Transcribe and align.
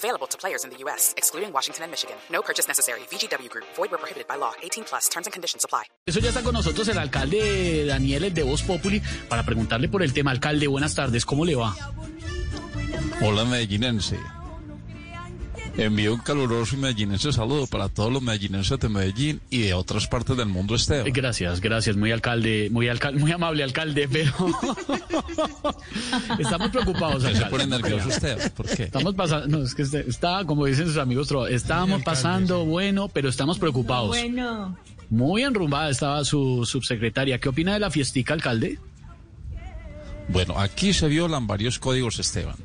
Available 0.00 0.26
to 0.28 0.38
players 0.38 0.64
in 0.64 0.70
the 0.70 0.78
U.S., 0.84 1.12
excluding 1.18 1.52
Washington 1.52 1.84
and 1.84 1.90
Michigan. 1.90 2.16
No 2.32 2.40
purchase 2.40 2.66
necessary. 2.66 3.00
VGW 3.10 3.50
Group. 3.50 3.66
Void 3.76 3.90
where 3.90 3.98
prohibited 3.98 4.26
by 4.26 4.36
law. 4.36 4.52
18 4.62 4.84
plus. 4.84 5.10
Terms 5.10 5.26
and 5.26 5.32
conditions 5.34 5.62
apply. 5.62 5.84
Eso 6.06 6.20
ya 6.20 6.30
está 6.30 6.42
con 6.42 6.54
nosotros 6.54 6.88
el 6.88 6.96
alcalde 6.96 7.84
Daniel, 7.84 8.24
el 8.24 8.32
de 8.32 8.42
Voz 8.42 8.62
Populi, 8.62 9.02
para 9.28 9.42
preguntarle 9.42 9.88
por 9.88 10.02
el 10.02 10.14
tema. 10.14 10.30
Alcalde, 10.30 10.66
buenas 10.68 10.94
tardes, 10.94 11.26
¿cómo 11.26 11.44
le 11.44 11.54
va? 11.54 11.76
Hola 13.20 13.44
medellinense. 13.44 14.18
Envío 15.80 16.12
un 16.12 16.20
caluroso 16.20 16.76
y 16.76 16.78
medellinense 16.78 17.32
saludo 17.32 17.66
para 17.66 17.88
todos 17.88 18.12
los 18.12 18.20
medellinenses 18.20 18.78
de 18.78 18.88
Medellín 18.90 19.40
y 19.48 19.62
de 19.62 19.72
otras 19.72 20.06
partes 20.06 20.36
del 20.36 20.46
mundo, 20.48 20.74
Esteban. 20.74 21.10
Gracias, 21.10 21.60
gracias, 21.60 21.96
muy 21.96 22.12
alcalde, 22.12 22.68
muy 22.70 22.86
alcal- 22.88 23.18
muy 23.18 23.32
amable 23.32 23.62
alcalde, 23.62 24.06
pero 24.12 24.30
estamos 26.38 26.68
preocupados. 26.70 27.24
¿Qué 27.24 27.30
se 27.30 27.36
alcalde. 27.44 27.50
pone 27.50 27.66
nervioso 27.66 28.08
Esteban? 28.10 28.52
¿Por 28.54 28.66
qué? 28.68 28.82
Estamos 28.84 29.14
pasando, 29.14 29.58
no, 29.58 29.64
es 29.64 29.74
que 29.74 29.82
este- 29.82 30.08
está, 30.08 30.44
como 30.44 30.66
dicen 30.66 30.86
sus 30.86 30.98
amigos, 30.98 31.28
estábamos 31.48 32.02
pasando 32.02 32.64
bueno, 32.66 33.08
pero 33.08 33.30
estamos 33.30 33.58
preocupados. 33.58 34.08
Bueno, 34.08 34.76
Muy 35.08 35.42
enrumbada 35.42 35.88
estaba 35.90 36.22
su 36.24 36.64
subsecretaria. 36.66 37.38
¿Qué 37.40 37.48
opina 37.48 37.72
de 37.72 37.80
la 37.80 37.90
fiestica, 37.90 38.34
alcalde? 38.34 38.78
Bueno, 40.28 40.58
aquí 40.58 40.92
se 40.92 41.08
violan 41.08 41.46
varios 41.46 41.78
códigos, 41.78 42.18
Esteban. 42.20 42.56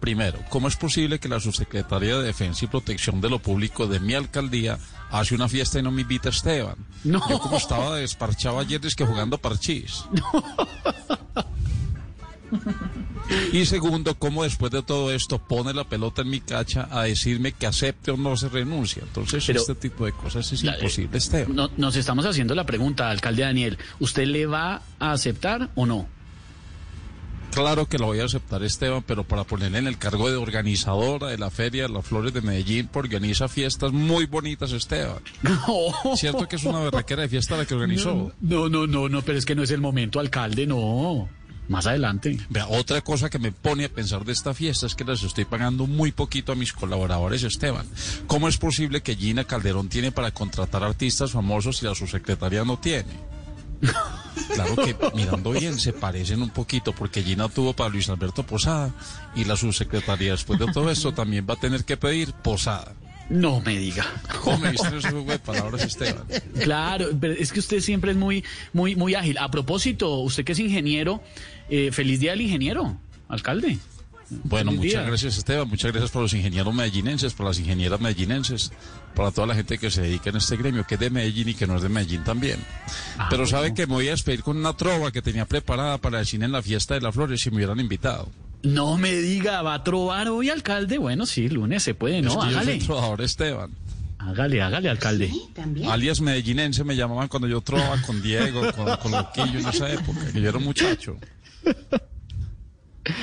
Primero, 0.00 0.38
¿cómo 0.48 0.66
es 0.66 0.76
posible 0.76 1.18
que 1.20 1.28
la 1.28 1.38
subsecretaria 1.40 2.16
de 2.16 2.24
Defensa 2.24 2.64
y 2.64 2.68
Protección 2.68 3.20
de 3.20 3.28
lo 3.28 3.38
Público 3.38 3.86
de 3.86 4.00
mi 4.00 4.14
alcaldía 4.14 4.78
hace 5.10 5.34
una 5.34 5.46
fiesta 5.48 5.78
y 5.78 5.82
no 5.82 5.90
me 5.90 6.02
invita 6.02 6.30
a 6.30 6.32
Esteban? 6.32 6.76
No. 7.04 7.20
Yo 7.28 7.38
como 7.38 7.58
estaba 7.58 7.96
desparchado 7.96 8.58
ayer, 8.58 8.84
es 8.86 8.94
que 8.94 9.04
jugando 9.04 9.36
parchís. 9.38 10.04
Y 13.52 13.64
segundo, 13.66 14.14
¿cómo 14.16 14.42
después 14.42 14.72
de 14.72 14.82
todo 14.82 15.12
esto 15.12 15.38
pone 15.38 15.72
la 15.72 15.84
pelota 15.84 16.22
en 16.22 16.30
mi 16.30 16.40
cacha 16.40 16.88
a 16.90 17.04
decirme 17.04 17.52
que 17.52 17.66
acepte 17.66 18.10
o 18.10 18.16
no 18.16 18.36
se 18.36 18.48
renuncia? 18.48 19.02
Entonces, 19.04 19.44
Pero- 19.46 19.60
este 19.60 19.74
tipo 19.76 20.04
de 20.04 20.12
cosas 20.12 20.50
es 20.52 20.64
La- 20.64 20.74
imposible, 20.74 21.16
Esteban. 21.18 21.54
No- 21.54 21.70
nos 21.76 21.94
estamos 21.94 22.24
haciendo 22.26 22.54
la 22.56 22.64
pregunta, 22.66 23.08
alcalde 23.08 23.42
Daniel. 23.42 23.78
¿Usted 24.00 24.24
le 24.26 24.46
va 24.46 24.82
a 24.98 25.12
aceptar 25.12 25.70
o 25.76 25.86
no? 25.86 26.08
Claro 27.50 27.86
que 27.86 27.98
lo 27.98 28.06
voy 28.06 28.20
a 28.20 28.24
aceptar, 28.24 28.62
Esteban, 28.62 29.02
pero 29.06 29.24
para 29.24 29.44
ponerle 29.44 29.78
en 29.78 29.86
el 29.86 29.98
cargo 29.98 30.30
de 30.30 30.36
organizadora 30.36 31.28
de 31.28 31.38
la 31.38 31.50
Feria 31.50 31.84
de 31.84 31.88
las 31.88 32.06
Flores 32.06 32.32
de 32.32 32.40
Medellín, 32.40 32.88
porque 32.90 33.10
organiza 33.16 33.48
fiestas 33.48 33.92
muy 33.92 34.26
bonitas, 34.26 34.72
Esteban. 34.72 35.18
No. 35.42 36.16
Cierto 36.16 36.46
que 36.48 36.56
es 36.56 36.64
una 36.64 36.80
berraquera 36.80 37.22
de 37.22 37.28
fiesta 37.28 37.56
la 37.56 37.66
que 37.66 37.74
organizó. 37.74 38.32
No, 38.40 38.68
no, 38.68 38.86
no, 38.86 39.08
no, 39.08 39.22
pero 39.22 39.36
es 39.36 39.44
que 39.44 39.54
no 39.54 39.62
es 39.62 39.70
el 39.70 39.80
momento, 39.80 40.20
alcalde, 40.20 40.66
no. 40.66 41.28
Más 41.68 41.86
adelante. 41.86 42.38
Vea, 42.48 42.66
otra 42.68 43.00
cosa 43.00 43.30
que 43.30 43.38
me 43.38 43.52
pone 43.52 43.84
a 43.84 43.88
pensar 43.88 44.24
de 44.24 44.32
esta 44.32 44.54
fiesta 44.54 44.86
es 44.86 44.94
que 44.94 45.04
les 45.04 45.22
estoy 45.22 45.44
pagando 45.44 45.86
muy 45.86 46.12
poquito 46.12 46.52
a 46.52 46.56
mis 46.56 46.72
colaboradores, 46.72 47.42
Esteban. 47.42 47.86
¿Cómo 48.26 48.48
es 48.48 48.58
posible 48.58 49.02
que 49.02 49.14
Gina 49.14 49.44
Calderón 49.44 49.88
tiene 49.88 50.12
para 50.12 50.32
contratar 50.32 50.82
artistas 50.82 51.32
famosos 51.32 51.82
y 51.82 51.86
la 51.86 51.94
subsecretaria 51.94 52.64
no 52.64 52.78
tiene? 52.78 53.12
Claro 54.54 54.76
que 54.76 54.96
mirando 55.14 55.52
bien 55.52 55.78
se 55.78 55.92
parecen 55.92 56.42
un 56.42 56.50
poquito 56.50 56.92
porque 56.92 57.22
Gina 57.22 57.48
tuvo 57.48 57.72
para 57.72 57.90
Luis 57.90 58.08
Alberto 58.08 58.44
Posada 58.44 58.92
y 59.34 59.44
la 59.44 59.56
subsecretaria 59.56 60.32
después 60.32 60.58
de 60.58 60.66
todo 60.72 60.90
esto 60.90 61.12
también 61.12 61.46
va 61.48 61.54
a 61.54 61.60
tener 61.60 61.84
que 61.84 61.96
pedir 61.96 62.32
Posada. 62.32 62.94
No 63.30 63.60
me 63.60 63.78
diga. 63.78 64.04
¿Cómo 64.42 64.58
juego 64.58 65.30
de 65.30 65.38
palabras, 65.38 65.84
Esteban? 65.84 66.24
Claro, 66.60 67.10
pero 67.18 67.32
es 67.34 67.52
que 67.52 67.60
usted 67.60 67.80
siempre 67.80 68.10
es 68.10 68.16
muy, 68.16 68.44
muy, 68.72 68.96
muy 68.96 69.14
ágil. 69.14 69.38
A 69.38 69.48
propósito, 69.50 70.16
usted 70.18 70.44
que 70.44 70.52
es 70.52 70.58
ingeniero, 70.58 71.22
eh, 71.68 71.90
feliz 71.92 72.18
día 72.18 72.32
del 72.32 72.40
ingeniero, 72.40 72.98
alcalde. 73.28 73.78
Bueno, 74.44 74.70
Feliz 74.70 74.84
muchas 74.84 75.00
día. 75.00 75.02
gracias 75.08 75.38
Esteban, 75.38 75.68
muchas 75.68 75.90
gracias 75.90 76.10
por 76.12 76.22
los 76.22 76.32
ingenieros 76.34 76.72
medellinenses, 76.74 77.34
por 77.34 77.46
las 77.46 77.58
ingenieras 77.58 78.00
medellinenses, 78.00 78.70
para 79.14 79.30
toda 79.32 79.48
la 79.48 79.54
gente 79.56 79.76
que 79.78 79.90
se 79.90 80.02
dedica 80.02 80.30
en 80.30 80.36
este 80.36 80.56
gremio, 80.56 80.86
que 80.86 80.94
es 80.94 81.00
de 81.00 81.10
Medellín 81.10 81.48
y 81.48 81.54
que 81.54 81.66
no 81.66 81.76
es 81.76 81.82
de 81.82 81.88
Medellín 81.88 82.22
también. 82.24 82.58
Ah, 83.18 83.26
Pero 83.28 83.42
bueno. 83.42 83.46
sabe 83.58 83.74
que 83.74 83.86
me 83.86 83.94
voy 83.94 84.08
a 84.08 84.12
despedir 84.12 84.42
con 84.42 84.56
una 84.56 84.76
trova 84.76 85.10
que 85.10 85.20
tenía 85.20 85.46
preparada 85.46 85.98
para 85.98 86.20
el 86.20 86.26
cine 86.26 86.44
en 86.44 86.52
la 86.52 86.62
fiesta 86.62 86.94
de 86.94 87.00
las 87.00 87.14
flores 87.14 87.40
si 87.40 87.50
me 87.50 87.56
hubieran 87.56 87.80
invitado. 87.80 88.28
No 88.62 88.96
me 88.98 89.12
diga, 89.14 89.62
¿va 89.62 89.74
a 89.74 89.82
trobar 89.84 90.28
hoy, 90.28 90.50
alcalde? 90.50 90.98
Bueno, 90.98 91.26
sí, 91.26 91.48
lunes 91.48 91.82
se 91.82 91.94
puede, 91.94 92.18
Es 92.18 92.24
¿no? 92.26 92.30
que 92.30 92.36
yo 92.36 92.42
soy 92.42 92.54
Hágale. 92.54 92.78
trovador 92.78 93.22
Esteban. 93.22 93.70
Hágale, 94.18 94.60
hágale, 94.62 94.90
alcalde. 94.90 95.32
Alias 95.88 96.20
medellinense 96.20 96.84
me 96.84 96.94
llamaban 96.94 97.26
cuando 97.28 97.48
yo 97.48 97.62
trovaba 97.62 98.00
con 98.02 98.20
Diego, 98.22 98.70
con, 98.74 98.96
con 98.98 99.12
Loquillo 99.12 99.58
en 99.60 99.66
esa 99.66 99.90
época, 99.90 100.20
que 100.30 100.40
yo 100.42 100.50
era 100.50 100.58
un 100.58 100.64
muchacho. 100.64 101.16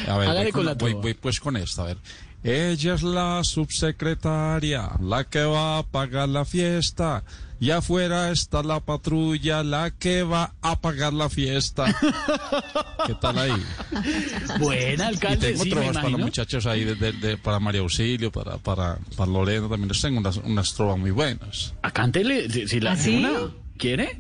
A 0.08 0.18
ver, 0.18 0.30
voy, 0.44 0.52
con 0.52 0.66
la 0.66 0.74
voy- 0.74 0.94
voy 0.94 1.14
pues 1.14 1.40
con 1.40 1.58
esta, 1.58 1.84
a 1.84 1.86
ver. 1.86 1.98
Ella 2.44 2.94
es 2.94 3.04
la 3.04 3.44
subsecretaria, 3.44 4.92
la 5.02 5.24
que 5.26 5.44
va 5.44 5.80
a 5.80 5.84
pagar 5.84 6.30
la 6.30 6.46
fiesta. 6.46 7.24
Y 7.60 7.72
afuera 7.72 8.30
está 8.30 8.62
la 8.62 8.80
patrulla, 8.80 9.64
la 9.64 9.90
que 9.90 10.22
va 10.22 10.54
a 10.62 10.80
pagar 10.80 11.12
la 11.14 11.28
fiesta. 11.28 11.86
¿Qué 13.08 13.16
tal 13.16 13.40
ahí? 13.40 13.64
Buena, 14.60 15.06
Y 15.06 15.08
alcalde, 15.08 15.52
tengo 15.52 15.64
sí, 15.64 15.70
trovas 15.72 15.88
para 15.96 16.10
imagino. 16.10 16.26
muchachos 16.26 16.66
ahí, 16.68 16.84
de- 16.84 16.94
de- 16.96 17.12
de- 17.14 17.38
para 17.38 17.60
María 17.60 17.82
Auxilio, 17.82 18.32
para, 18.32 18.58
para, 18.60 19.00
para 19.16 19.32
Lorena, 19.32 19.68
también 19.68 19.88
les 19.90 20.00
tengo 20.02 20.20
unas, 20.20 20.38
unas 20.38 20.74
trovas 20.76 21.00
muy 21.00 21.12
buenas. 21.12 21.74
Ah, 21.82 21.90
cántele, 21.92 22.48
si, 22.50 22.68
si 22.68 22.80
la 22.80 22.92
¿Ah, 22.92 22.96
sí? 22.98 23.16
una, 23.18 23.32
¿Quiere? 23.78 24.20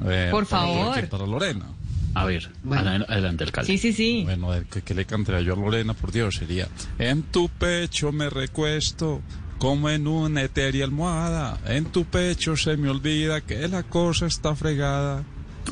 A 0.00 0.04
ver, 0.04 0.30
Por 0.32 0.46
para- 0.46 0.62
favor. 0.62 1.08
Para 1.08 1.26
Lorena. 1.26 1.66
A 2.14 2.24
ver, 2.24 2.50
adel- 2.66 3.06
adelante, 3.08 3.44
alcalde. 3.44 3.66
sí, 3.66 3.78
sí, 3.78 3.92
sí. 3.92 4.22
Bueno, 4.24 4.48
¿qué, 4.72 4.82
qué 4.82 4.94
le 4.94 5.04
cantaría 5.04 5.40
yo 5.42 5.52
a 5.54 5.56
Lorena? 5.56 5.94
Por 5.94 6.10
Dios, 6.12 6.36
sería... 6.36 6.68
En 6.98 7.22
tu 7.22 7.48
pecho 7.48 8.10
me 8.12 8.28
recuesto 8.30 9.20
como 9.58 9.90
en 9.90 10.06
una 10.08 10.42
etérea 10.42 10.84
almohada. 10.84 11.58
En 11.66 11.84
tu 11.84 12.04
pecho 12.06 12.56
se 12.56 12.76
me 12.76 12.88
olvida 12.88 13.40
que 13.42 13.68
la 13.68 13.82
cosa 13.84 14.26
está 14.26 14.56
fregada. 14.56 15.22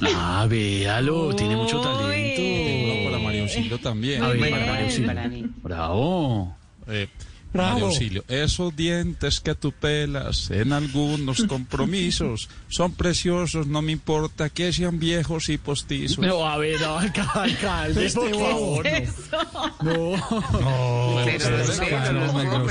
Ah, 0.02 0.46
véalo, 0.48 1.34
tiene 1.34 1.56
mucho 1.56 1.78
Uy. 1.78 1.82
talento. 1.82 2.42
Tengo 2.42 3.04
para 3.10 3.18
María 3.22 3.42
Auxilio 3.42 3.78
también. 3.78 4.22
A 4.22 4.28
ver, 4.28 4.38
Muy 4.38 4.50
para. 4.50 5.30
Bravo. 5.62 6.56
Eh, 6.86 7.08
María 7.54 7.84
Auxilio, 7.84 8.24
esos 8.28 8.76
dientes 8.76 9.40
que 9.40 9.54
tú 9.54 9.72
pelas 9.72 10.50
en 10.50 10.72
algunos 10.72 11.42
compromisos 11.48 12.48
son 12.68 12.92
preciosos, 12.92 13.66
no 13.66 13.80
me 13.82 13.92
importa 13.92 14.50
que 14.50 14.72
sean 14.72 14.98
viejos 14.98 15.48
y 15.48 15.56
postizos. 15.58 16.18
No, 16.18 16.46
a 16.46 16.56
ver, 16.58 16.80
no, 16.80 16.98
alca- 16.98 17.30
alcalde, 17.34 18.10
por 18.10 18.30
favor. 18.30 18.86
No. 19.82 19.92
no. 19.92 20.18
No, 20.58 21.26
no, 21.26 22.22
no, 22.22 22.42
no, 22.42 22.68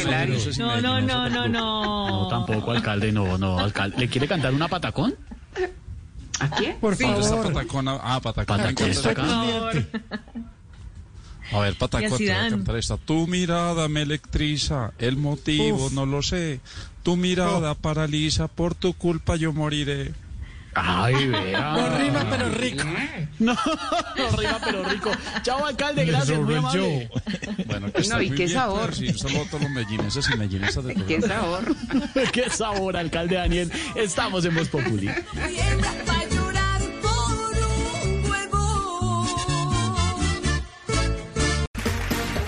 No, 0.58 0.82
no, 0.82 1.02
no, 1.02 1.30
no, 1.30 1.30
No, 1.30 1.48
no. 1.48 2.28
tampoco, 2.30 2.72
alcalde, 2.72 3.12
no, 3.12 3.38
no, 3.38 3.60
alcalde. 3.60 3.98
¿Le 3.98 4.08
quiere 4.10 4.28
cantar 4.28 4.54
una 4.54 4.68
patacón? 4.68 5.16
¿A 6.40 6.50
quién? 6.52 6.78
¿Dónde 6.80 7.20
está 7.22 7.42
Patacón? 7.42 7.88
Ah, 7.88 8.20
Patacón. 8.22 8.58
Patacón 8.58 8.90
está 8.92 9.10
Por 9.14 9.24
acá. 9.24 9.26
favor. 9.26 9.86
A 11.52 11.60
ver, 11.60 11.76
Patacón, 11.78 12.10
te 12.18 12.24
voy 12.26 12.30
a 12.30 12.50
cantar 12.50 12.76
esta. 12.78 12.98
Tu 12.98 13.26
mirada 13.28 13.88
me 13.88 14.02
electriza, 14.02 14.92
el 15.00 15.18
motivo 15.18 15.90
no 15.92 16.06
lo 16.06 16.22
sé. 16.22 16.60
Tu 17.04 17.16
mirada 17.16 17.74
paraliza, 17.76 18.48
por 18.48 18.76
tu 18.76 18.94
culpa 18.94 19.36
yo 19.38 19.54
moriré. 19.54 20.12
Ay, 20.80 21.28
vea. 21.28 21.72
No 21.76 21.98
rima, 21.98 22.28
pero 22.30 22.50
rico. 22.50 22.84
¿Eh? 22.88 23.28
No, 23.40 23.54
no 24.18 24.30
rima, 24.38 24.60
pero 24.64 24.84
rico. 24.84 25.12
Chao, 25.42 25.66
alcalde, 25.66 26.06
gracias, 26.06 26.40
muy 26.40 26.54
amable. 26.56 27.10
Bueno, 27.66 27.92
que 27.92 28.08
No, 28.08 28.22
y 28.22 28.30
qué 28.30 28.36
bien, 28.46 28.50
sabor. 28.50 28.92
y 29.00 29.08
un 29.10 29.18
saludo 29.18 29.42
a 29.42 29.46
todos 29.46 29.64
los 29.64 29.72
mellineses 29.72 30.30
y 30.32 30.38
mellinesas 30.38 30.84
de 30.84 30.94
¿Qué 31.08 31.18
todo. 31.20 31.28
sabor? 31.30 31.76
Qué 32.32 32.50
sabor, 32.52 32.98
alcalde 32.98 33.36
Daniel. 33.38 33.72
Estamos 33.96 34.46
en 34.46 34.54
Voz 34.54 34.68
Populi. 34.68 35.10